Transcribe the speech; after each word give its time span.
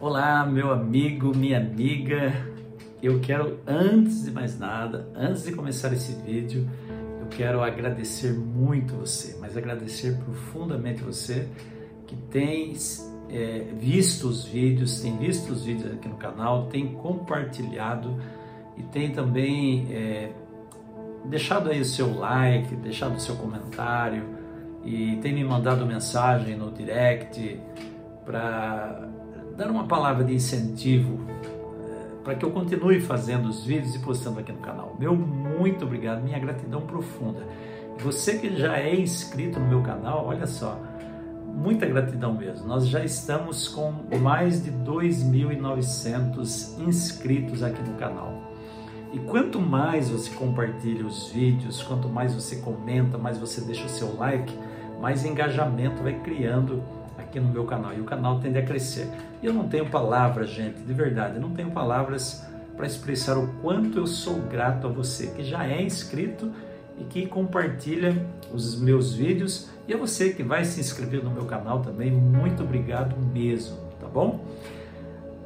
Olá, 0.00 0.46
meu 0.46 0.72
amigo, 0.72 1.36
minha 1.36 1.58
amiga. 1.58 2.32
Eu 3.02 3.18
quero, 3.18 3.58
antes 3.66 4.22
de 4.22 4.30
mais 4.30 4.56
nada, 4.56 5.08
antes 5.12 5.42
de 5.42 5.50
começar 5.50 5.92
esse 5.92 6.12
vídeo, 6.22 6.70
eu 7.20 7.26
quero 7.26 7.60
agradecer 7.60 8.32
muito 8.32 8.94
você, 8.94 9.36
mas 9.40 9.56
agradecer 9.56 10.16
profundamente 10.18 11.02
você 11.02 11.48
que 12.06 12.14
tem 12.14 12.76
é, 13.28 13.66
visto 13.76 14.28
os 14.28 14.44
vídeos, 14.44 15.00
tem 15.00 15.16
visto 15.18 15.52
os 15.52 15.64
vídeos 15.64 15.92
aqui 15.92 16.08
no 16.08 16.16
canal, 16.16 16.66
tem 16.66 16.94
compartilhado 16.94 18.16
e 18.76 18.84
tem 18.84 19.10
também 19.10 19.88
é, 19.90 20.30
deixado 21.24 21.70
aí 21.70 21.80
o 21.80 21.84
seu 21.84 22.16
like, 22.16 22.72
deixado 22.76 23.16
o 23.16 23.20
seu 23.20 23.34
comentário 23.34 24.22
e 24.84 25.16
tem 25.16 25.34
me 25.34 25.42
mandado 25.42 25.84
mensagem 25.84 26.56
no 26.56 26.70
direct 26.70 27.60
para 28.24 29.17
dar 29.58 29.70
uma 29.70 29.86
palavra 29.88 30.24
de 30.24 30.32
incentivo 30.32 31.18
é, 31.28 32.22
para 32.22 32.36
que 32.36 32.44
eu 32.44 32.52
continue 32.52 33.00
fazendo 33.00 33.48
os 33.48 33.64
vídeos 33.64 33.96
e 33.96 33.98
postando 33.98 34.38
aqui 34.38 34.52
no 34.52 34.60
canal. 34.60 34.94
Meu 34.96 35.16
muito 35.16 35.84
obrigado, 35.84 36.22
minha 36.22 36.38
gratidão 36.38 36.82
profunda. 36.82 37.42
Você 37.98 38.38
que 38.38 38.56
já 38.56 38.78
é 38.78 38.94
inscrito 38.94 39.58
no 39.58 39.66
meu 39.66 39.82
canal, 39.82 40.26
olha 40.26 40.46
só, 40.46 40.80
muita 41.44 41.86
gratidão 41.86 42.34
mesmo. 42.34 42.68
Nós 42.68 42.86
já 42.86 43.04
estamos 43.04 43.66
com 43.66 43.92
mais 44.20 44.62
de 44.62 44.70
2.900 44.70 46.78
inscritos 46.86 47.64
aqui 47.64 47.82
no 47.82 47.96
canal. 47.96 48.40
E 49.12 49.18
quanto 49.18 49.60
mais 49.60 50.08
você 50.08 50.30
compartilha 50.30 51.04
os 51.04 51.32
vídeos, 51.32 51.82
quanto 51.82 52.08
mais 52.08 52.32
você 52.32 52.54
comenta, 52.56 53.18
mais 53.18 53.38
você 53.38 53.60
deixa 53.62 53.86
o 53.86 53.88
seu 53.88 54.16
like, 54.16 54.56
mais 55.00 55.24
engajamento 55.24 56.00
vai 56.00 56.14
criando 56.20 56.80
aqui 57.28 57.38
no 57.38 57.48
meu 57.48 57.64
canal 57.64 57.94
e 57.94 58.00
o 58.00 58.04
canal 58.04 58.40
tende 58.40 58.58
a 58.58 58.64
crescer. 58.64 59.08
E 59.42 59.46
eu 59.46 59.52
não 59.52 59.68
tenho 59.68 59.88
palavras, 59.88 60.50
gente, 60.50 60.80
de 60.80 60.92
verdade, 60.92 61.38
não 61.38 61.50
tenho 61.50 61.70
palavras 61.70 62.44
para 62.76 62.86
expressar 62.86 63.36
o 63.36 63.48
quanto 63.60 63.98
eu 63.98 64.06
sou 64.06 64.40
grato 64.40 64.86
a 64.86 64.90
você 64.90 65.28
que 65.28 65.44
já 65.44 65.66
é 65.66 65.82
inscrito 65.82 66.50
e 66.98 67.04
que 67.04 67.26
compartilha 67.26 68.26
os 68.52 68.80
meus 68.80 69.14
vídeos 69.14 69.68
e 69.86 69.94
a 69.94 69.96
você 69.96 70.30
que 70.30 70.42
vai 70.42 70.64
se 70.64 70.80
inscrever 70.80 71.22
no 71.22 71.30
meu 71.30 71.44
canal 71.44 71.80
também, 71.80 72.10
muito 72.10 72.62
obrigado 72.62 73.16
mesmo, 73.32 73.76
tá 74.00 74.08
bom? 74.08 74.44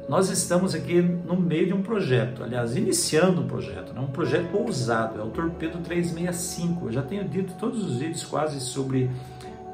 Nós 0.07 0.29
estamos 0.29 0.75
aqui 0.75 1.01
no 1.01 1.39
meio 1.39 1.67
de 1.67 1.73
um 1.73 1.81
projeto, 1.81 2.43
aliás, 2.43 2.75
iniciando 2.75 3.41
um 3.41 3.47
projeto, 3.47 3.93
né? 3.93 4.01
um 4.01 4.07
projeto 4.07 4.53
ousado, 4.57 5.19
é 5.19 5.23
o 5.23 5.29
Torpedo 5.29 5.77
365. 5.79 6.87
Eu 6.87 6.91
já 6.91 7.01
tenho 7.01 7.23
dito 7.23 7.53
todos 7.57 7.83
os 7.85 7.99
vídeos 7.99 8.25
quase 8.25 8.59
sobre 8.59 9.09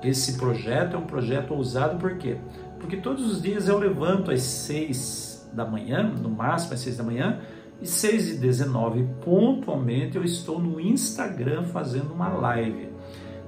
esse 0.04 0.38
projeto, 0.38 0.96
é 0.96 1.00
um 1.00 1.06
projeto 1.06 1.54
ousado, 1.54 1.98
por 1.98 2.18
quê? 2.18 2.38
Porque 2.80 2.98
todos 2.98 3.30
os 3.30 3.42
dias 3.42 3.68
eu 3.68 3.78
levanto 3.78 4.32
às 4.32 4.42
6 4.42 5.50
da 5.54 5.66
manhã, 5.66 6.04
no 6.04 6.30
máximo 6.30 6.74
às 6.74 6.80
6 6.80 6.98
da 6.98 7.04
manhã, 7.04 7.40
e 7.82 7.88
6 7.88 8.32
e 8.32 8.38
19 8.38 9.08
pontualmente 9.22 10.18
eu 10.18 10.24
estou 10.24 10.60
no 10.60 10.80
Instagram 10.80 11.64
fazendo 11.64 12.14
uma 12.14 12.30
live. 12.30 12.90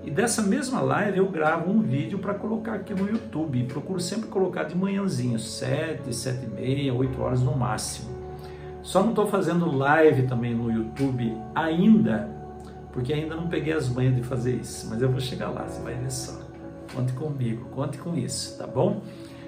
E 0.03 0.09
dessa 0.09 0.41
mesma 0.41 0.81
live 0.81 1.19
eu 1.19 1.30
gravo 1.30 1.69
um 1.69 1.81
vídeo 1.81 2.17
para 2.17 2.33
colocar 2.33 2.73
aqui 2.73 2.93
no 2.93 3.08
YouTube. 3.08 3.63
Procuro 3.65 3.99
sempre 3.99 4.30
colocar 4.30 4.63
de 4.63 4.75
manhãzinho, 4.75 5.38
7, 5.38 6.13
7 6.13 6.45
e 6.45 6.47
meia, 6.47 6.93
8 6.93 7.21
horas 7.21 7.41
no 7.41 7.55
máximo. 7.55 8.09
Só 8.81 9.02
não 9.02 9.09
estou 9.09 9.27
fazendo 9.27 9.69
live 9.77 10.23
também 10.23 10.55
no 10.55 10.71
YouTube 10.71 11.38
ainda, 11.53 12.27
porque 12.92 13.14
ainda 13.14 13.36
não 13.36 13.47
peguei 13.47 13.73
as 13.73 13.89
manhas 13.89 14.16
de 14.16 14.23
fazer 14.23 14.56
isso. 14.56 14.88
Mas 14.89 15.02
eu 15.02 15.09
vou 15.09 15.20
chegar 15.20 15.50
lá, 15.50 15.67
você 15.67 15.81
vai 15.81 15.95
ver 15.95 16.11
só. 16.11 16.39
Conte 16.94 17.14
comigo, 17.14 17.66
conte 17.70 17.98
com 17.98 18.16
isso, 18.16 18.58
tá 18.58 18.67
bom? 18.67 19.02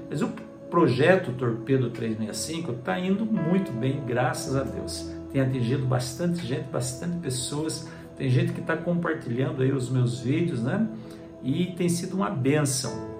Mas 0.10 0.22
o 0.22 0.30
projeto 0.70 1.32
Torpedo 1.34 1.90
365 1.90 2.72
está 2.72 3.00
indo 3.00 3.26
muito 3.26 3.72
bem, 3.72 4.02
graças 4.06 4.56
a 4.56 4.64
Deus. 4.64 5.10
Tem 5.32 5.42
atingido 5.42 5.86
bastante 5.86 6.46
gente, 6.46 6.70
bastante 6.70 7.18
pessoas. 7.18 7.88
Tem 8.16 8.30
gente 8.30 8.54
que 8.54 8.62
está 8.62 8.78
compartilhando 8.78 9.62
aí 9.62 9.72
os 9.72 9.90
meus 9.90 10.20
vídeos, 10.20 10.62
né? 10.62 10.88
E 11.42 11.74
tem 11.76 11.90
sido 11.90 12.16
uma 12.16 12.30
benção. 12.30 13.14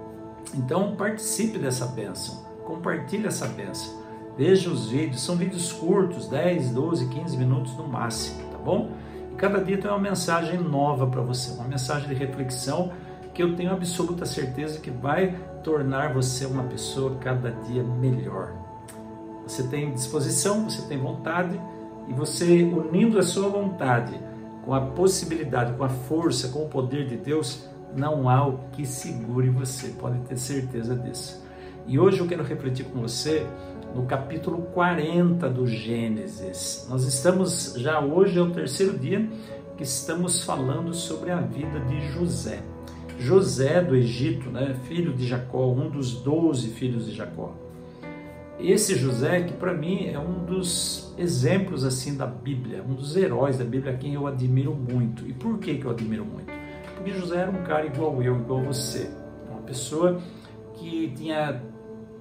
Então 0.56 0.96
participe 0.96 1.58
dessa 1.58 1.86
benção, 1.88 2.46
compartilhe 2.66 3.28
essa 3.28 3.48
benção. 3.48 4.02
Veja 4.38 4.70
os 4.70 4.90
vídeos, 4.90 5.22
são 5.22 5.36
vídeos 5.36 5.72
curtos, 5.72 6.28
10, 6.28 6.72
12, 6.72 7.08
15 7.08 7.38
minutos 7.38 7.76
no 7.76 7.88
máximo, 7.88 8.50
tá 8.52 8.58
bom? 8.58 8.92
Cada 9.38 9.64
dia 9.64 9.78
tem 9.78 9.90
uma 9.90 10.00
mensagem 10.00 10.60
nova 10.60 11.08
para 11.08 11.22
você, 11.22 11.54
uma 11.54 11.68
mensagem 11.68 12.08
de 12.08 12.14
reflexão 12.14 12.92
que 13.34 13.42
eu 13.42 13.56
tenho 13.56 13.72
absoluta 13.72 14.26
certeza 14.26 14.80
que 14.80 14.92
vai 14.92 15.36
tornar 15.64 16.14
você 16.14 16.46
uma 16.46 16.64
pessoa 16.64 17.18
cada 17.20 17.52
dia 17.52 17.84
melhor. 17.84 18.54
Você 19.46 19.64
tem 19.64 19.92
disposição, 19.92 20.70
você 20.70 20.84
tem 20.84 20.98
vontade 20.98 21.60
e 22.08 22.14
você 22.14 22.64
unindo 22.64 23.18
a 23.18 23.24
sua 23.24 23.50
vontade 23.50 24.18
com 24.64 24.74
a 24.74 24.82
possibilidade, 24.82 25.74
com 25.74 25.84
a 25.84 25.90
força, 25.90 26.50
com 26.50 26.64
o 26.64 26.70
poder 26.70 27.08
de 27.08 27.18
Deus, 27.18 27.68
não 27.96 28.30
há 28.30 28.48
o 28.48 28.60
que 28.72 28.86
segure 28.86 29.50
você, 29.50 29.90
pode 29.90 30.20
ter 30.20 30.38
certeza 30.38 30.96
disso. 30.96 31.44
E 31.86 32.00
hoje 32.00 32.20
eu 32.20 32.28
quero 32.28 32.44
refletir 32.44 32.86
com 32.86 33.02
você 33.02 33.46
no 33.96 34.06
capítulo 34.06 34.64
40 34.74 35.50
do 35.50 35.68
Gênesis. 35.68 36.88
Nós 36.90 37.04
estamos 37.06 37.74
já 37.78 38.00
hoje 38.00 38.38
é 38.38 38.42
o 38.42 38.52
terceiro 38.52 38.98
dia 38.98 39.28
que 39.78 39.84
estamos 39.84 40.44
falando 40.44 40.94
sobre 40.94 41.32
a 41.32 41.40
vida 41.42 41.80
de 41.82 42.12
José. 42.12 42.62
José 43.20 43.82
do 43.82 43.96
Egito, 43.96 44.50
né, 44.50 44.76
filho 44.84 45.14
de 45.14 45.28
Jacó, 45.28 45.72
um 45.72 45.90
dos 45.90 46.14
doze 46.22 46.70
filhos 46.70 47.06
de 47.06 47.14
Jacó. 47.14 47.56
Esse 48.60 48.96
José, 48.96 49.42
que 49.42 49.54
para 49.54 49.74
mim 49.74 50.08
é 50.08 50.20
um 50.20 50.46
dos 50.46 51.14
exemplos 51.18 51.84
assim 51.84 52.16
da 52.16 52.26
Bíblia, 52.26 52.84
um 52.88 52.94
dos 52.94 53.16
heróis 53.16 53.58
da 53.58 53.66
Bíblia, 53.66 53.94
a 53.94 53.98
quem 53.98 54.14
eu 54.14 54.28
admiro 54.28 54.74
muito. 54.74 55.28
E 55.28 55.34
por 55.34 55.58
que, 55.60 55.76
que 55.76 55.86
eu 55.86 55.92
admiro 55.92 56.26
muito? 56.26 56.52
Porque 56.96 57.12
José 57.12 57.38
era 57.38 57.52
um 57.52 57.64
cara 57.64 57.86
igual 57.86 58.22
eu, 58.22 58.38
igual 58.38 58.62
você. 58.62 59.10
Uma 59.50 59.62
pessoa 59.62 60.22
que 60.76 61.12
tinha 61.16 61.62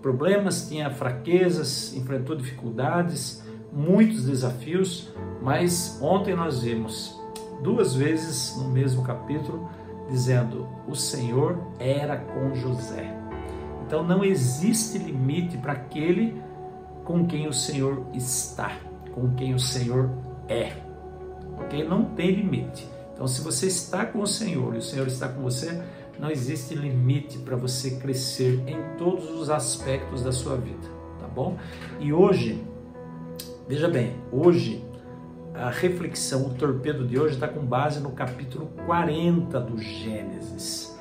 problemas, 0.02 0.68
tinha 0.68 0.90
fraquezas, 0.90 1.94
enfrentou 1.94 2.36
dificuldades, 2.36 3.42
muitos 3.72 4.26
desafios, 4.26 5.10
mas 5.40 5.98
ontem 6.02 6.34
nós 6.34 6.62
vimos 6.62 7.18
duas 7.62 7.94
vezes 7.94 8.56
no 8.56 8.68
mesmo 8.68 9.02
capítulo 9.02 9.70
dizendo: 10.10 10.68
o 10.86 10.94
Senhor 10.94 11.58
era 11.78 12.16
com 12.16 12.54
José. 12.54 13.16
Então 13.86 14.02
não 14.02 14.24
existe 14.24 14.98
limite 14.98 15.56
para 15.56 15.72
aquele 15.72 16.42
com 17.04 17.26
quem 17.26 17.46
o 17.46 17.52
Senhor 17.52 18.04
está, 18.12 18.76
com 19.14 19.34
quem 19.34 19.54
o 19.54 19.58
Senhor 19.58 20.10
é. 20.48 20.72
Ok? 21.58 21.84
Não 21.84 22.04
tem 22.04 22.32
limite. 22.32 22.88
Então, 23.12 23.26
se 23.28 23.40
você 23.42 23.66
está 23.66 24.04
com 24.04 24.20
o 24.20 24.26
Senhor 24.26 24.74
e 24.74 24.78
o 24.78 24.82
Senhor 24.82 25.06
está 25.06 25.28
com 25.28 25.42
você, 25.42 25.80
não 26.19 26.31
existe 26.31 26.75
limite 26.75 27.39
para 27.39 27.56
você 27.56 27.93
crescer 27.93 28.62
em 28.67 28.97
todos 28.97 29.31
os 29.31 29.50
aspectos 29.50 30.23
da 30.23 30.33
sua 30.33 30.56
vida, 30.56 30.89
tá 31.21 31.27
bom? 31.27 31.59
E 32.00 32.12
hoje, 32.12 32.62
veja 33.69 33.89
bem, 33.89 34.17
hoje 34.31 34.84
a 35.55 35.71
reflexão, 35.71 36.47
o 36.47 36.55
torpedo 36.55 37.06
de 37.06 37.19
hoje 37.19 37.34
está 37.34 37.47
com 37.47 37.61
base 37.61 38.00
no 38.00 38.12
capítulo 38.12 38.71
40 38.87 39.61
do 39.61 39.77
Gênesis. 39.78 40.99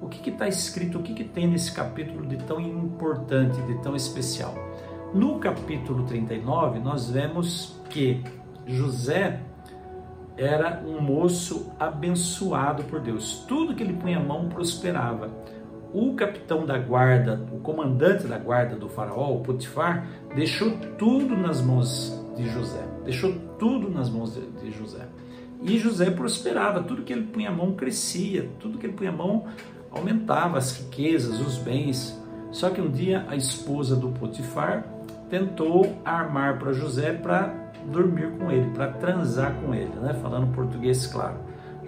O 0.00 0.08
que 0.08 0.30
está 0.30 0.48
escrito, 0.48 0.98
o 0.98 1.02
que, 1.02 1.12
que 1.12 1.24
tem 1.24 1.46
nesse 1.46 1.72
capítulo 1.72 2.26
de 2.26 2.38
tão 2.38 2.58
importante, 2.58 3.60
de 3.62 3.74
tão 3.82 3.94
especial? 3.94 4.54
No 5.12 5.38
capítulo 5.38 6.04
39, 6.04 6.78
nós 6.78 7.10
vemos 7.10 7.78
que 7.90 8.22
José 8.66 9.40
era 10.40 10.82
um 10.86 11.02
moço 11.02 11.70
abençoado 11.78 12.84
por 12.84 12.98
Deus. 12.98 13.44
Tudo 13.46 13.74
que 13.74 13.82
ele 13.82 13.92
punha 13.92 14.16
a 14.16 14.22
mão 14.22 14.48
prosperava. 14.48 15.30
O 15.92 16.14
capitão 16.14 16.64
da 16.64 16.78
guarda, 16.78 17.46
o 17.52 17.58
comandante 17.58 18.26
da 18.26 18.38
guarda 18.38 18.74
do 18.74 18.88
faraó, 18.88 19.34
o 19.34 19.40
Potifar, 19.40 20.06
deixou 20.34 20.70
tudo 20.96 21.36
nas 21.36 21.60
mãos 21.60 22.18
de 22.38 22.48
José. 22.48 22.82
Deixou 23.04 23.34
tudo 23.58 23.90
nas 23.90 24.08
mãos 24.08 24.34
de, 24.62 24.70
José. 24.70 25.06
E 25.62 25.78
José 25.78 26.10
prosperava, 26.10 26.82
tudo 26.82 27.02
que 27.02 27.12
ele 27.12 27.26
punha 27.26 27.50
a 27.50 27.52
mão 27.52 27.74
crescia, 27.74 28.48
tudo 28.58 28.78
que 28.78 28.86
ele 28.86 28.94
punha 28.94 29.10
a 29.10 29.12
mão 29.12 29.44
aumentava 29.90 30.56
as 30.56 30.74
riquezas, 30.78 31.38
os 31.38 31.58
bens. 31.58 32.18
Só 32.50 32.70
que 32.70 32.80
um 32.80 32.90
dia 32.90 33.26
a 33.28 33.36
esposa 33.36 33.94
do 33.94 34.08
Potifar 34.08 34.86
tentou 35.28 35.98
armar 36.02 36.58
para 36.58 36.72
José 36.72 37.12
para 37.12 37.69
dormir 37.86 38.32
com 38.38 38.50
ele, 38.50 38.70
para 38.70 38.88
transar 38.88 39.54
com 39.54 39.74
ele, 39.74 39.94
né? 40.00 40.14
falando 40.14 40.52
português 40.54 41.06
claro. 41.06 41.38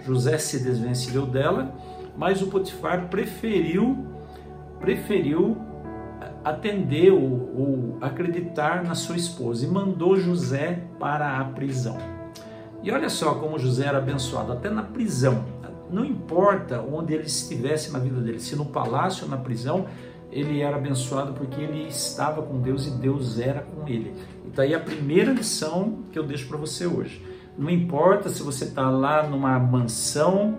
José 0.05 0.37
se 0.37 0.63
desvencilhou 0.63 1.25
dela, 1.25 1.73
mas 2.17 2.41
o 2.41 2.47
Potifar 2.47 3.07
preferiu 3.07 4.07
preferiu 4.79 5.57
atender 6.43 7.11
ou, 7.11 7.97
acreditar 8.01 8.83
na 8.83 8.95
sua 8.95 9.15
esposa 9.15 9.65
e 9.65 9.69
mandou 9.69 10.17
José 10.17 10.83
para 10.99 11.39
a 11.39 11.45
prisão. 11.45 11.97
E 12.81 12.91
olha 12.91 13.09
só 13.09 13.35
como 13.35 13.57
José 13.57 13.85
era 13.85 13.99
abençoado, 13.99 14.51
até 14.51 14.69
na 14.69 14.83
prisão. 14.83 15.45
Não 15.89 16.03
importa 16.03 16.81
onde 16.81 17.13
ele 17.13 17.23
estivesse 17.23 17.93
na 17.93 17.99
vida 17.99 18.19
dele, 18.19 18.39
se 18.39 18.57
no 18.57 18.65
palácio 18.65 19.23
ou 19.23 19.29
na 19.29 19.37
prisão, 19.37 19.85
ele 20.33 20.61
era 20.61 20.75
abençoado 20.75 21.33
porque 21.33 21.61
ele 21.61 21.87
estava 21.87 22.41
com 22.41 22.59
Deus 22.59 22.87
e 22.87 22.91
Deus 22.91 23.39
era 23.39 23.61
com 23.61 23.87
ele. 23.87 24.13
Então 24.45 24.63
aí 24.63 24.73
a 24.73 24.79
primeira 24.79 25.31
lição 25.31 25.99
que 26.11 26.17
eu 26.17 26.25
deixo 26.25 26.47
para 26.47 26.57
você 26.57 26.85
hoje. 26.85 27.23
Não 27.57 27.69
importa 27.69 28.29
se 28.29 28.41
você 28.41 28.65
está 28.65 28.89
lá 28.89 29.27
numa 29.27 29.59
mansão 29.59 30.57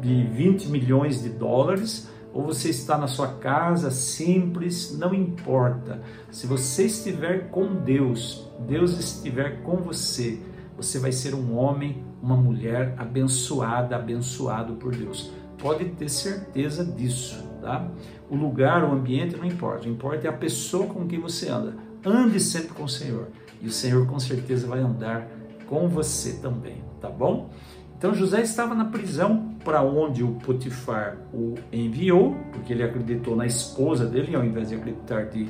de 0.00 0.24
20 0.24 0.68
milhões 0.68 1.22
de 1.22 1.28
dólares 1.28 2.10
ou 2.32 2.42
você 2.42 2.70
está 2.70 2.96
na 2.96 3.06
sua 3.06 3.34
casa 3.34 3.90
simples, 3.90 4.96
não 4.98 5.12
importa. 5.12 6.00
Se 6.30 6.46
você 6.46 6.86
estiver 6.86 7.50
com 7.50 7.74
Deus, 7.74 8.50
Deus 8.66 8.98
estiver 8.98 9.62
com 9.62 9.76
você, 9.76 10.40
você 10.74 10.98
vai 10.98 11.12
ser 11.12 11.34
um 11.34 11.54
homem, 11.56 12.02
uma 12.22 12.36
mulher 12.36 12.94
abençoada, 12.96 13.94
abençoado 13.94 14.74
por 14.74 14.96
Deus. 14.96 15.30
Pode 15.58 15.84
ter 15.90 16.08
certeza 16.08 16.84
disso, 16.84 17.44
tá? 17.62 17.88
O 18.28 18.36
lugar, 18.36 18.84
o 18.84 18.92
ambiente 18.92 19.36
não 19.36 19.46
importa, 19.46 19.88
o 19.88 19.90
importa 19.90 20.26
é 20.26 20.30
a 20.30 20.34
pessoa 20.34 20.86
com 20.86 21.06
quem 21.06 21.20
você 21.20 21.48
anda. 21.48 21.74
Ande 22.04 22.40
sempre 22.40 22.74
com 22.74 22.84
o 22.84 22.88
Senhor 22.88 23.28
e 23.60 23.66
o 23.66 23.70
Senhor 23.70 24.06
com 24.06 24.18
certeza 24.18 24.66
vai 24.66 24.80
andar 24.80 25.28
com 25.66 25.88
você 25.88 26.34
também, 26.34 26.82
tá 27.00 27.08
bom? 27.08 27.50
Então 27.96 28.12
José 28.12 28.42
estava 28.42 28.74
na 28.74 28.86
prisão 28.86 29.54
para 29.64 29.80
onde 29.80 30.24
o 30.24 30.32
Potifar 30.32 31.16
o 31.32 31.54
enviou, 31.72 32.34
porque 32.50 32.72
ele 32.72 32.82
acreditou 32.82 33.36
na 33.36 33.46
esposa 33.46 34.04
dele 34.04 34.34
ao 34.34 34.44
invés 34.44 34.70
de 34.70 34.74
acreditar 34.74 35.26
de, 35.26 35.48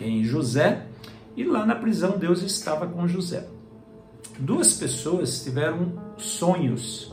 em 0.00 0.24
José, 0.24 0.84
e 1.36 1.44
lá 1.44 1.64
na 1.64 1.76
prisão 1.76 2.18
Deus 2.18 2.42
estava 2.42 2.88
com 2.88 3.06
José. 3.06 3.46
Duas 4.38 4.74
pessoas 4.74 5.44
tiveram 5.44 5.92
sonhos. 6.16 7.11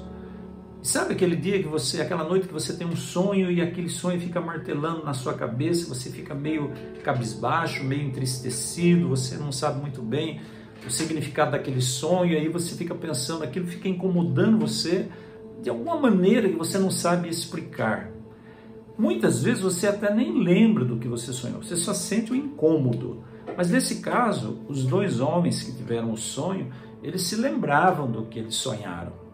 Sabe 0.82 1.14
aquele 1.14 1.36
dia 1.36 1.62
que 1.62 1.68
você, 1.68 2.02
aquela 2.02 2.24
noite 2.24 2.48
que 2.48 2.54
você 2.54 2.72
tem 2.74 2.88
um 2.88 2.96
sonho 2.96 3.52
e 3.52 3.62
aquele 3.62 3.90
sonho 3.90 4.20
fica 4.20 4.40
martelando 4.40 5.04
na 5.04 5.14
sua 5.14 5.34
cabeça, 5.34 5.94
você 5.94 6.10
fica 6.10 6.34
meio 6.34 6.72
cabisbaixo, 7.04 7.84
meio 7.84 8.04
entristecido, 8.04 9.10
você 9.10 9.36
não 9.36 9.52
sabe 9.52 9.82
muito 9.82 10.02
bem 10.02 10.40
o 10.88 10.90
significado 10.90 11.52
daquele 11.52 11.82
sonho, 11.82 12.38
aí 12.38 12.48
você 12.48 12.76
fica 12.76 12.96
pensando, 12.96 13.44
aquilo 13.44 13.68
fica 13.68 13.90
incomodando 13.90 14.58
você 14.58 15.10
de 15.62 15.70
alguma 15.70 15.98
maneira 15.98 16.48
que 16.48 16.56
você 16.56 16.78
não 16.78 16.90
sabe 16.90 17.28
explicar. 17.28 18.10
Muitas 18.98 19.44
vezes 19.44 19.62
você 19.62 19.88
até 19.88 20.14
nem 20.14 20.42
lembra 20.42 20.86
do 20.86 20.98
que 20.98 21.10
você 21.10 21.34
sonhou, 21.34 21.62
você 21.62 21.76
só 21.76 21.94
sente 21.94 22.32
o 22.32 22.36
incômodo. 22.36 23.22
Mas 23.58 23.70
nesse 23.70 23.96
caso, 24.00 24.60
os 24.70 24.86
dois 24.86 25.20
homens 25.20 25.62
que 25.62 25.74
tiveram 25.74 26.14
o 26.14 26.18
sonho, 26.18 26.72
eles 27.04 27.24
se 27.24 27.36
lembravam 27.36 28.10
do 28.10 28.24
que 28.24 28.40
eles 28.40 28.56
sonharam. 28.56 29.29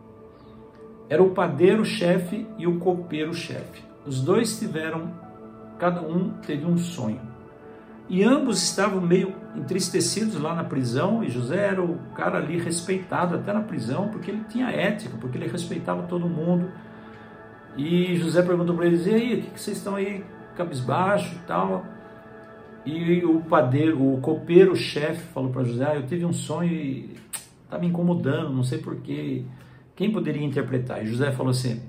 Era 1.09 1.21
o 1.21 1.31
padeiro-chefe 1.31 2.47
e 2.57 2.65
o 2.65 2.79
copeiro-chefe. 2.79 3.83
Os 4.05 4.21
dois 4.21 4.57
tiveram, 4.59 5.11
cada 5.77 6.01
um 6.01 6.29
teve 6.45 6.65
um 6.65 6.77
sonho. 6.77 7.21
E 8.07 8.23
ambos 8.23 8.61
estavam 8.61 9.01
meio 9.01 9.33
entristecidos 9.55 10.39
lá 10.39 10.53
na 10.53 10.63
prisão, 10.63 11.23
e 11.23 11.29
José 11.29 11.57
era 11.57 11.83
o 11.83 11.97
cara 12.15 12.37
ali 12.37 12.57
respeitado 12.57 13.35
até 13.35 13.51
na 13.51 13.61
prisão, 13.61 14.09
porque 14.09 14.29
ele 14.29 14.43
tinha 14.47 14.69
ética, 14.69 15.17
porque 15.19 15.37
ele 15.37 15.47
respeitava 15.47 16.03
todo 16.03 16.27
mundo. 16.27 16.69
E 17.75 18.15
José 18.17 18.43
perguntou 18.43 18.75
para 18.75 18.85
eles: 18.85 19.07
e 19.07 19.13
aí, 19.13 19.39
o 19.39 19.41
que 19.51 19.59
vocês 19.59 19.77
estão 19.77 19.95
aí 19.95 20.23
cabisbaixo 20.55 21.35
e 21.35 21.39
tal? 21.47 21.85
E 22.85 23.25
o 23.25 23.41
padeiro, 23.41 24.13
o 24.13 24.21
copeiro-chefe 24.21 25.23
falou 25.33 25.49
para 25.49 25.63
José: 25.63 25.85
ah, 25.85 25.95
eu 25.95 26.05
tive 26.05 26.25
um 26.25 26.33
sonho 26.33 26.71
e 26.71 27.15
está 27.63 27.79
me 27.79 27.87
incomodando, 27.87 28.53
não 28.53 28.63
sei 28.63 28.77
porquê. 28.77 29.43
Quem 29.95 30.11
poderia 30.11 30.43
interpretar? 30.43 31.03
E 31.03 31.07
José 31.07 31.31
falou 31.31 31.51
assim: 31.51 31.81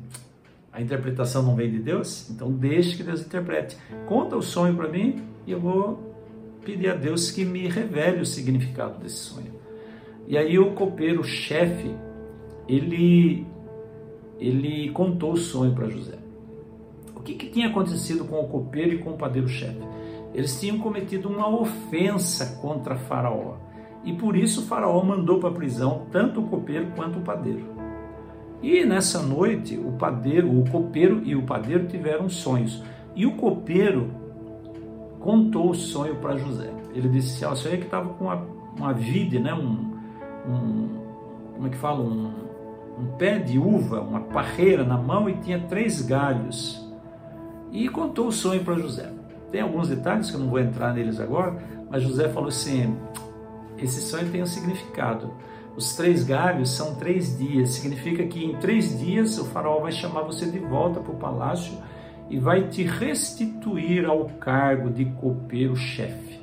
a 0.73 0.81
interpretação 0.81 1.43
não 1.43 1.57
vem 1.57 1.71
de 1.71 1.79
Deus? 1.79 2.31
Então 2.31 2.53
deixe 2.53 2.97
que 2.97 3.03
Deus 3.03 3.21
interprete. 3.21 3.77
Conta 4.07 4.37
o 4.37 4.43
sonho 4.43 4.77
para 4.77 4.89
mim 4.89 5.23
e 5.47 5.53
eu 5.53 5.61
vou 5.61 6.15
pedir 6.65 6.91
a 6.91 6.95
Deus 6.95 7.31
que 7.31 7.45
me 7.45 7.69
revele 7.69 8.21
o 8.21 8.27
significado 8.27 8.99
desse 8.99 9.17
sonho. 9.17 9.55
E 10.29 10.37
aí 10.37 10.59
o 10.59 10.73
copeiro 10.73 11.25
chefe, 11.25 11.95
ele 12.69 13.47
ele 14.39 14.91
contou 14.91 15.33
o 15.33 15.37
sonho 15.37 15.75
para 15.75 15.89
José. 15.89 16.19
O 17.15 17.21
que, 17.21 17.35
que 17.35 17.49
tinha 17.49 17.69
acontecido 17.69 18.25
com 18.25 18.39
o 18.39 18.49
copeiro 18.49 18.95
e 18.95 18.99
com 18.99 19.11
o 19.11 19.17
padeiro 19.17 19.49
chefe? 19.49 19.81
Eles 20.35 20.61
tinham 20.61 20.79
cometido 20.79 21.29
uma 21.29 21.49
ofensa 21.49 22.59
contra 22.61 22.97
Faraó. 22.97 23.57
E 24.05 24.13
por 24.13 24.37
isso 24.37 24.67
Faraó 24.67 25.03
mandou 25.03 25.41
para 25.41 25.49
a 25.49 25.53
prisão 25.53 26.07
tanto 26.13 26.41
o 26.41 26.47
copeiro 26.47 26.93
quanto 26.95 27.19
o 27.19 27.23
padeiro. 27.23 27.76
E 28.63 28.85
nessa 28.85 29.23
noite, 29.23 29.77
o 29.77 29.93
padeiro, 29.93 30.51
o 30.51 30.69
copeiro 30.71 31.23
e 31.25 31.37
o 31.37 31.43
padeiro 31.43 31.87
tiveram 31.87 32.29
sonhos. 32.29 32.83
E 33.15 33.27
o 33.27 33.37
copeiro 33.37 34.11
contou 35.21 35.71
o 35.71 35.75
sonho 35.75 36.17
para 36.17 36.37
José. 36.37 36.71
Ele 36.95 37.09
disse 37.09 37.45
assim, 37.45 37.57
sonhei 37.57 37.79
que 37.79 37.85
estava 37.85 38.09
com 38.11 38.25
uma, 38.25 38.47
uma 38.77 38.93
vide, 38.93 39.39
né? 39.39 39.53
um, 39.53 39.93
um, 40.49 40.89
como 41.55 41.67
é 41.67 41.71
que 41.71 41.77
fala, 41.77 42.03
um, 42.03 42.33
um 42.99 43.07
pé 43.19 43.39
de 43.39 43.59
uva, 43.59 44.01
uma 44.01 44.21
parreira 44.21 44.85
na 44.85 44.97
mão 44.97 45.29
e 45.29 45.35
tinha 45.35 45.61
três 45.61 46.01
galhos. 46.01 46.83
E 47.71 47.89
contou 47.89 48.29
o 48.29 48.33
sonho 48.33 48.65
para 48.65 48.75
José. 48.77 49.11
Tem 49.51 49.61
alguns 49.61 49.89
detalhes 49.89 50.31
que 50.31 50.37
eu 50.37 50.41
não 50.41 50.49
vou 50.49 50.59
entrar 50.59 50.95
neles 50.95 51.21
agora, 51.21 51.57
mas 51.91 52.03
José 52.03 52.29
falou 52.29 52.49
assim: 52.49 52.97
esse 53.79 54.01
sonho 54.01 54.31
tem 54.31 54.43
um 54.43 54.47
significado. 54.47 55.33
Os 55.77 55.95
três 55.95 56.25
galhos 56.25 56.71
são 56.71 56.95
três 56.95 57.37
dias, 57.37 57.71
significa 57.71 58.25
que 58.27 58.45
em 58.45 58.57
três 58.57 58.99
dias 58.99 59.39
o 59.39 59.45
faraó 59.45 59.81
vai 59.81 59.93
chamar 59.93 60.23
você 60.23 60.47
de 60.47 60.59
volta 60.59 61.01
para 61.01 61.13
o 61.13 61.19
palácio 61.19 61.77
e 62.31 62.39
vai 62.39 62.69
te 62.69 62.83
restituir 62.83 64.07
ao 64.07 64.25
cargo 64.41 64.91
de 64.91 65.05
copeiro-chefe. 65.05 66.41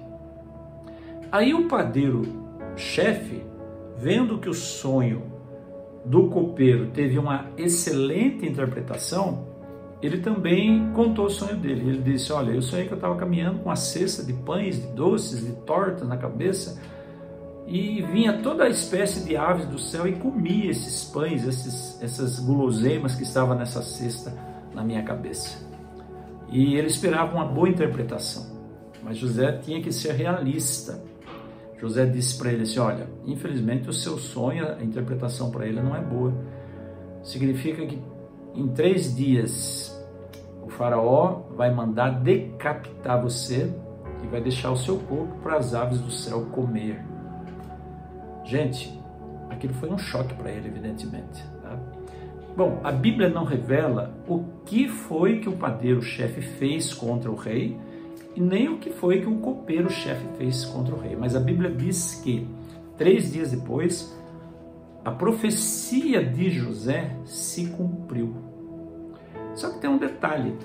Aí 1.31 1.53
o 1.53 1.67
padeiro-chefe, 1.67 3.43
vendo 3.97 4.37
que 4.37 4.47
o 4.47 4.53
sonho 4.53 5.23
do 6.05 6.29
copeiro 6.29 6.91
teve 6.91 7.17
uma 7.17 7.47
excelente 7.57 8.45
interpretação, 8.45 9.47
ele 9.99 10.19
também 10.19 10.91
contou 10.91 11.25
o 11.25 11.29
sonho 11.29 11.55
dele. 11.55 11.89
Ele 11.89 12.01
disse: 12.01 12.31
Olha, 12.31 12.51
eu 12.51 12.61
sonhei 12.61 12.85
que 12.85 12.93
eu 12.93 12.97
estava 12.97 13.15
caminhando 13.15 13.59
com 13.59 13.69
uma 13.69 13.75
cesta 13.75 14.21
de 14.23 14.33
pães, 14.33 14.79
de 14.79 14.87
doces, 14.87 15.45
de 15.45 15.53
tortas 15.61 16.07
na 16.07 16.17
cabeça 16.17 16.79
e 17.65 18.01
vinha 18.01 18.39
toda 18.41 18.65
a 18.65 18.69
espécie 18.69 19.25
de 19.25 19.37
aves 19.37 19.65
do 19.67 19.79
céu 19.79 20.07
e 20.07 20.13
comia 20.13 20.69
esses 20.69 21.05
pães, 21.05 21.47
esses, 21.47 22.01
essas 22.01 22.39
guloseimas 22.39 23.15
que 23.15 23.23
estavam 23.23 23.55
nessa 23.55 23.81
cesta 23.81 24.33
na 24.73 24.83
minha 24.83 25.03
cabeça. 25.03 25.57
E 26.49 26.75
ele 26.75 26.87
esperava 26.87 27.33
uma 27.35 27.45
boa 27.45 27.69
interpretação, 27.69 28.45
mas 29.01 29.17
José 29.17 29.53
tinha 29.53 29.81
que 29.81 29.91
ser 29.91 30.13
realista. 30.13 31.01
José 31.79 32.05
disse 32.05 32.37
para 32.37 32.51
ele 32.51 32.63
assim: 32.63 32.79
Olha, 32.79 33.07
infelizmente 33.25 33.89
o 33.89 33.93
seu 33.93 34.17
sonho, 34.17 34.67
a 34.67 34.83
interpretação 34.83 35.49
para 35.49 35.65
ele 35.65 35.81
não 35.81 35.95
é 35.95 36.01
boa. 36.01 36.33
Significa 37.23 37.85
que 37.85 37.99
em 38.53 38.67
três 38.67 39.15
dias 39.15 39.99
o 40.61 40.69
Faraó 40.69 41.41
vai 41.55 41.73
mandar 41.73 42.21
decapitar 42.21 43.21
você 43.21 43.73
e 44.23 44.27
vai 44.27 44.41
deixar 44.41 44.71
o 44.71 44.77
seu 44.77 44.97
corpo 44.99 45.37
para 45.41 45.57
as 45.57 45.73
aves 45.73 45.99
do 45.99 46.11
céu 46.11 46.45
comer. 46.51 47.12
Gente, 48.43 48.99
aquilo 49.49 49.73
foi 49.73 49.89
um 49.89 49.97
choque 49.97 50.33
para 50.33 50.51
ele, 50.51 50.67
evidentemente. 50.67 51.43
Tá? 51.61 51.79
Bom, 52.55 52.79
a 52.83 52.91
Bíblia 52.91 53.29
não 53.29 53.45
revela 53.45 54.13
o 54.27 54.43
que 54.65 54.87
foi 54.87 55.39
que 55.39 55.49
o 55.49 55.53
padeiro-chefe 55.53 56.41
fez 56.41 56.93
contra 56.93 57.31
o 57.31 57.35
rei 57.35 57.77
e 58.35 58.41
nem 58.41 58.69
o 58.69 58.77
que 58.77 58.89
foi 58.89 59.21
que 59.21 59.27
o 59.27 59.37
copeiro-chefe 59.37 60.25
fez 60.37 60.65
contra 60.65 60.93
o 60.93 60.99
rei. 60.99 61.15
Mas 61.15 61.35
a 61.35 61.39
Bíblia 61.39 61.71
diz 61.71 62.21
que, 62.23 62.47
três 62.97 63.31
dias 63.31 63.51
depois, 63.51 64.15
a 65.03 65.11
profecia 65.11 66.23
de 66.23 66.49
José 66.49 67.15
se 67.25 67.67
cumpriu. 67.67 68.35
Só 69.55 69.69
que 69.69 69.79
tem 69.79 69.89
um 69.89 69.97
detalhe: 69.97 70.55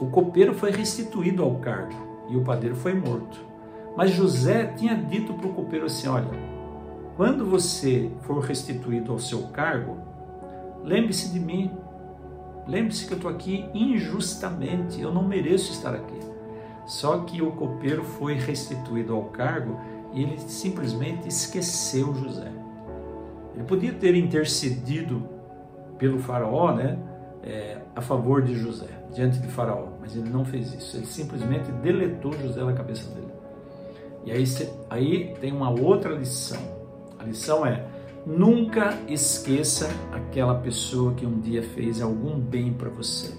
o 0.00 0.06
copeiro 0.06 0.54
foi 0.54 0.70
restituído 0.70 1.42
ao 1.42 1.56
cargo 1.56 2.26
e 2.28 2.36
o 2.36 2.42
padeiro 2.42 2.76
foi 2.76 2.94
morto. 2.94 3.38
Mas 3.96 4.10
José 4.10 4.66
tinha 4.76 4.94
dito 4.94 5.32
para 5.34 5.48
o 5.48 5.54
copeiro 5.54 5.86
assim: 5.86 6.08
olha, 6.08 6.28
quando 7.18 7.44
você 7.44 8.10
for 8.22 8.38
restituído 8.38 9.12
ao 9.12 9.18
seu 9.18 9.48
cargo, 9.48 10.08
Lembre-se 10.88 11.30
de 11.30 11.38
mim. 11.38 11.70
Lembre-se 12.66 13.06
que 13.06 13.12
eu 13.12 13.16
estou 13.16 13.30
aqui 13.30 13.68
injustamente. 13.74 15.00
Eu 15.00 15.12
não 15.12 15.22
mereço 15.22 15.72
estar 15.72 15.94
aqui. 15.94 16.18
Só 16.86 17.18
que 17.18 17.42
o 17.42 17.52
copeiro 17.52 18.02
foi 18.02 18.34
restituído 18.34 19.14
ao 19.14 19.24
cargo 19.24 19.78
e 20.14 20.22
ele 20.22 20.38
simplesmente 20.38 21.28
esqueceu 21.28 22.14
José. 22.14 22.50
Ele 23.54 23.64
podia 23.64 23.92
ter 23.92 24.14
intercedido 24.14 25.28
pelo 25.98 26.18
faraó, 26.18 26.72
né, 26.72 26.98
é, 27.42 27.78
a 27.94 28.00
favor 28.00 28.40
de 28.40 28.54
José, 28.54 28.88
diante 29.12 29.38
de 29.38 29.48
faraó, 29.48 29.88
mas 30.00 30.16
ele 30.16 30.30
não 30.30 30.44
fez 30.44 30.72
isso. 30.72 30.96
Ele 30.96 31.06
simplesmente 31.06 31.70
deletou 31.82 32.32
José 32.32 32.64
da 32.64 32.72
cabeça 32.72 33.12
dele. 33.14 33.32
E 34.24 34.32
aí, 34.32 34.44
aí 34.88 35.34
tem 35.40 35.52
uma 35.52 35.68
outra 35.68 36.14
lição. 36.14 36.77
A 37.18 37.24
lição 37.24 37.66
é 37.66 37.84
Nunca 38.28 38.94
esqueça 39.08 39.88
aquela 40.12 40.56
pessoa 40.56 41.14
que 41.14 41.24
um 41.24 41.40
dia 41.40 41.62
fez 41.62 42.02
algum 42.02 42.38
bem 42.38 42.74
para 42.74 42.90
você. 42.90 43.32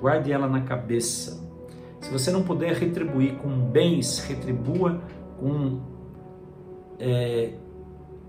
Guarde 0.00 0.30
ela 0.30 0.46
na 0.46 0.60
cabeça. 0.60 1.42
Se 2.00 2.12
você 2.12 2.30
não 2.30 2.44
puder 2.44 2.74
retribuir 2.74 3.34
com 3.38 3.48
bens, 3.48 4.20
retribua 4.20 5.02
com 5.40 5.80
é, 7.00 7.54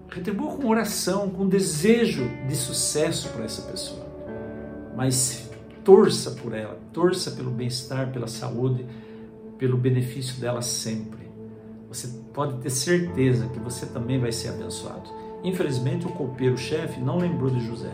retribua 0.09 0.57
com 0.57 0.67
oração, 0.67 1.29
com 1.29 1.47
desejo 1.47 2.27
de 2.47 2.55
sucesso 2.55 3.29
para 3.29 3.45
essa 3.45 3.61
pessoa. 3.61 4.05
Mas 4.95 5.51
torça 5.83 6.31
por 6.31 6.53
ela, 6.55 6.79
torça 6.91 7.29
pelo 7.29 7.51
bem-estar, 7.51 8.11
pela 8.11 8.27
saúde, 8.27 8.87
pelo 9.59 9.77
benefício 9.77 10.41
dela 10.41 10.63
sempre. 10.63 11.24
Você 11.95 12.09
pode 12.33 12.57
ter 12.57 12.69
certeza 12.69 13.47
que 13.47 13.59
você 13.59 13.85
também 13.85 14.19
vai 14.19 14.31
ser 14.31 14.49
abençoado. 14.49 15.09
Infelizmente, 15.43 16.05
o 16.05 16.09
copeiro-chefe 16.09 16.99
não 16.99 17.17
lembrou 17.17 17.49
de 17.49 17.65
José. 17.65 17.93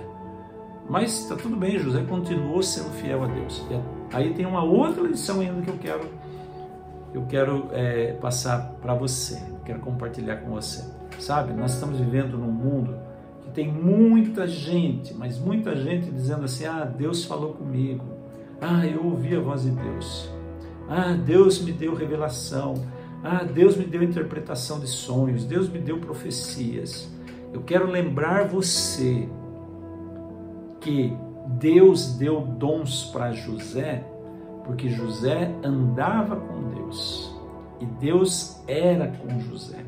Mas 0.89 1.19
está 1.19 1.35
tudo 1.35 1.55
bem, 1.55 1.77
José 1.77 2.03
continuou 2.03 2.63
sendo 2.63 2.89
fiel 2.93 3.23
a 3.23 3.27
Deus. 3.27 3.63
E 3.69 4.15
aí 4.15 4.33
tem 4.33 4.45
uma 4.45 4.63
outra 4.63 5.03
lição 5.03 5.39
ainda 5.39 5.61
que 5.61 5.69
eu 5.69 5.77
quero, 5.77 6.09
eu 7.13 7.25
quero 7.27 7.67
é, 7.71 8.13
passar 8.13 8.73
para 8.81 8.95
você, 8.95 9.39
quero 9.63 9.79
compartilhar 9.79 10.37
com 10.37 10.49
você. 10.49 10.83
Sabe, 11.19 11.53
nós 11.53 11.75
estamos 11.75 11.99
vivendo 11.99 12.37
num 12.37 12.51
mundo 12.51 12.95
que 13.43 13.51
tem 13.51 13.71
muita 13.71 14.47
gente, 14.47 15.13
mas 15.13 15.37
muita 15.37 15.75
gente 15.75 16.09
dizendo 16.09 16.45
assim: 16.45 16.65
ah, 16.65 16.85
Deus 16.85 17.23
falou 17.25 17.53
comigo, 17.53 18.03
ah, 18.59 18.85
eu 18.85 19.05
ouvi 19.05 19.35
a 19.35 19.39
voz 19.39 19.61
de 19.61 19.69
Deus, 19.69 20.31
ah, 20.89 21.13
Deus 21.13 21.61
me 21.61 21.71
deu 21.71 21.93
revelação, 21.93 22.73
ah, 23.23 23.43
Deus 23.43 23.77
me 23.77 23.85
deu 23.85 24.01
interpretação 24.01 24.79
de 24.79 24.87
sonhos, 24.87 25.45
Deus 25.45 25.69
me 25.69 25.79
deu 25.79 25.99
profecias. 25.99 27.09
Eu 27.53 27.61
quero 27.61 27.89
lembrar 27.89 28.47
você 28.47 29.27
que 30.79 31.15
Deus 31.59 32.15
deu 32.15 32.41
dons 32.41 33.05
para 33.13 33.31
José, 33.33 34.03
porque 34.63 34.89
José 34.89 35.53
andava 35.63 36.35
com 36.35 36.69
Deus 36.69 37.31
e 37.79 37.85
Deus 37.85 38.61
era 38.67 39.07
com 39.07 39.39
José. 39.39 39.83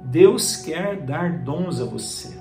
Deus 0.00 0.56
quer 0.56 1.00
dar 1.00 1.42
dons 1.44 1.80
a 1.80 1.84
você. 1.84 2.40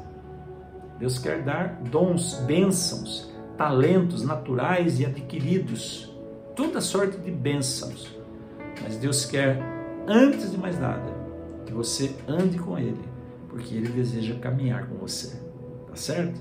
Deus 0.99 1.17
quer 1.17 1.41
dar 1.41 1.81
dons, 1.89 2.35
bênçãos, 2.45 3.31
talentos 3.57 4.23
naturais 4.23 4.99
e 4.99 5.05
adquiridos, 5.05 6.15
toda 6.55 6.79
sorte 6.79 7.17
de 7.17 7.31
bênçãos. 7.31 8.15
Mas 8.83 8.97
Deus 8.97 9.25
quer, 9.25 9.59
antes 10.07 10.51
de 10.51 10.57
mais 10.57 10.79
nada, 10.79 11.11
que 11.65 11.73
você 11.73 12.15
ande 12.27 12.57
com 12.57 12.77
Ele, 12.77 13.03
porque 13.49 13.75
Ele 13.75 13.89
deseja 13.89 14.35
caminhar 14.35 14.87
com 14.87 14.95
você. 14.95 15.39
Tá 15.87 15.95
certo? 15.95 16.39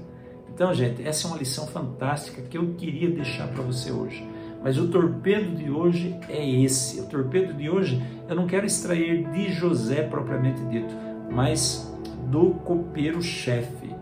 Então, 0.52 0.74
gente, 0.74 1.06
essa 1.06 1.26
é 1.26 1.30
uma 1.30 1.38
lição 1.38 1.66
fantástica 1.66 2.42
que 2.42 2.58
eu 2.58 2.74
queria 2.74 3.10
deixar 3.10 3.48
para 3.48 3.62
você 3.62 3.90
hoje. 3.90 4.28
Mas 4.62 4.76
o 4.76 4.88
torpedo 4.88 5.56
de 5.56 5.70
hoje 5.70 6.14
é 6.28 6.48
esse. 6.48 7.00
O 7.00 7.06
torpedo 7.06 7.54
de 7.54 7.70
hoje 7.70 8.02
eu 8.28 8.36
não 8.36 8.46
quero 8.46 8.66
extrair 8.66 9.26
de 9.30 9.50
José 9.52 10.02
propriamente 10.02 10.60
dito, 10.66 10.94
mas 11.30 11.90
do 12.30 12.50
copeiro-chefe. 12.50 13.94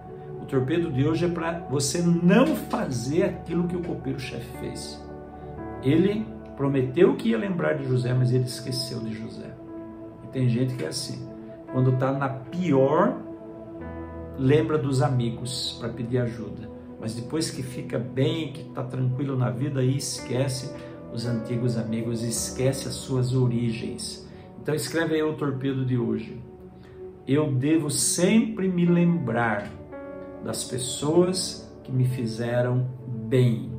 O 0.42 0.46
torpedo 0.46 0.90
de 0.90 1.06
hoje 1.06 1.26
é 1.26 1.28
para 1.28 1.60
você 1.70 2.02
não 2.02 2.56
fazer 2.56 3.22
aquilo 3.22 3.68
que 3.68 3.76
o 3.76 3.82
copeiro-chefe 3.82 4.50
fez. 4.58 5.00
Ele 5.82 6.26
prometeu 6.58 7.16
que 7.16 7.30
ia 7.30 7.38
lembrar 7.38 7.72
de 7.72 7.88
José, 7.88 8.12
mas 8.12 8.30
ele 8.30 8.44
esqueceu 8.44 9.00
de 9.00 9.14
José. 9.14 9.54
E 10.24 10.26
tem 10.26 10.46
gente 10.46 10.74
que 10.74 10.84
é 10.84 10.88
assim. 10.88 11.26
Quando 11.72 11.94
está 11.94 12.12
na 12.12 12.28
pior, 12.28 13.16
lembra 14.36 14.76
dos 14.76 15.00
amigos 15.00 15.78
para 15.80 15.88
pedir 15.88 16.18
ajuda. 16.18 16.68
Mas 17.00 17.14
depois 17.14 17.50
que 17.50 17.62
fica 17.62 17.98
bem, 17.98 18.52
que 18.52 18.60
está 18.60 18.82
tranquilo 18.82 19.38
na 19.38 19.48
vida, 19.48 19.80
aí 19.80 19.96
esquece 19.96 20.74
os 21.14 21.24
antigos 21.24 21.78
amigos, 21.78 22.22
esquece 22.22 22.88
as 22.88 22.94
suas 22.94 23.34
origens. 23.34 24.28
Então 24.60 24.74
escreve 24.74 25.14
aí 25.14 25.22
o 25.22 25.32
torpedo 25.32 25.86
de 25.86 25.96
hoje 25.96 26.42
eu 27.28 27.52
devo 27.52 27.90
sempre 27.90 28.66
me 28.66 28.86
lembrar 28.86 29.70
das 30.42 30.64
pessoas 30.64 31.70
que 31.84 31.92
me 31.92 32.06
fizeram 32.06 32.88
bem. 33.06 33.70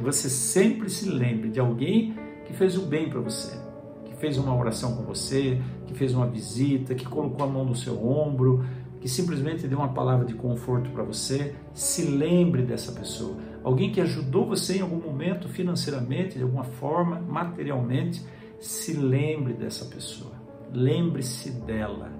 Você 0.00 0.28
sempre 0.28 0.88
se 0.88 1.08
lembre 1.08 1.50
de 1.50 1.60
alguém 1.60 2.14
que 2.46 2.52
fez 2.52 2.76
o 2.76 2.82
bem 2.82 3.08
para 3.08 3.20
você, 3.20 3.56
que 4.04 4.14
fez 4.16 4.36
uma 4.38 4.56
oração 4.56 4.96
com 4.96 5.02
você, 5.02 5.60
que 5.86 5.94
fez 5.94 6.14
uma 6.14 6.26
visita, 6.26 6.94
que 6.94 7.04
colocou 7.04 7.44
a 7.44 7.48
mão 7.48 7.64
no 7.64 7.74
seu 7.74 8.04
ombro, 8.06 8.64
que 9.00 9.08
simplesmente 9.08 9.66
deu 9.66 9.78
uma 9.78 9.92
palavra 9.92 10.26
de 10.26 10.34
conforto 10.34 10.90
para 10.90 11.02
você. 11.02 11.54
Se 11.72 12.02
lembre 12.02 12.62
dessa 12.62 12.92
pessoa. 12.92 13.36
Alguém 13.62 13.90
que 13.90 14.00
ajudou 14.00 14.46
você 14.46 14.78
em 14.78 14.80
algum 14.80 15.00
momento 15.00 15.48
financeiramente, 15.48 16.36
de 16.36 16.42
alguma 16.42 16.64
forma, 16.64 17.20
materialmente, 17.20 18.24
se 18.58 18.92
lembre 18.94 19.54
dessa 19.54 19.84
pessoa 19.86 20.40
lembre-se 20.72 21.50
dela. 21.50 22.10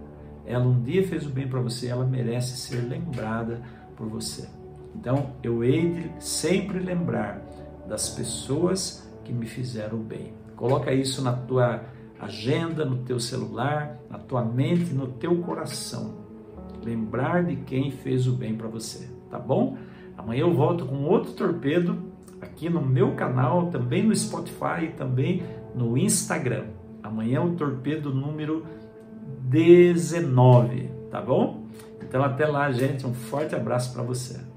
Ela 0.45 0.67
um 0.67 0.83
dia 0.83 1.07
fez 1.07 1.27
o 1.27 1.31
bem 1.31 1.49
para 1.49 1.61
você, 1.61 1.89
ela 1.89 2.05
merece 2.05 2.57
ser 2.57 2.89
lembrada 2.89 3.63
por 3.97 4.09
você. 4.09 4.49
Então, 4.95 5.35
eu 5.43 5.63
hei 5.63 5.91
de 5.91 6.25
sempre 6.25 6.79
lembrar 6.81 7.41
das 7.91 8.09
pessoas 8.09 9.05
que 9.25 9.33
me 9.33 9.47
fizeram 9.47 9.99
bem. 9.99 10.33
Coloca 10.55 10.93
isso 10.93 11.21
na 11.23 11.33
tua 11.33 11.83
agenda, 12.21 12.85
no 12.85 12.99
teu 12.99 13.19
celular, 13.19 13.99
na 14.09 14.17
tua 14.17 14.45
mente, 14.45 14.95
no 14.95 15.09
teu 15.09 15.37
coração. 15.39 16.15
Lembrar 16.85 17.43
de 17.43 17.57
quem 17.57 17.91
fez 17.91 18.29
o 18.29 18.33
bem 18.33 18.55
para 18.55 18.69
você, 18.69 19.11
tá 19.29 19.41
bom? 19.41 19.77
Amanhã 20.17 20.43
eu 20.43 20.55
volto 20.55 20.87
com 20.87 21.05
outro 21.05 21.33
torpedo 21.33 21.99
aqui 22.41 22.71
no 22.71 22.81
meu 22.81 23.17
canal, 23.17 23.71
também 23.71 24.05
no 24.05 24.15
Spotify 24.15 24.93
também 24.97 25.43
no 25.75 25.99
Instagram. 25.99 26.67
Amanhã 27.03 27.39
é 27.39 27.41
o 27.41 27.57
torpedo 27.57 28.15
número 28.15 28.65
19, 29.49 30.91
tá 31.11 31.21
bom? 31.21 31.67
Então 32.01 32.23
até 32.23 32.47
lá, 32.47 32.71
gente, 32.71 33.05
um 33.05 33.13
forte 33.13 33.57
abraço 33.57 33.93
para 33.93 34.05
você. 34.05 34.50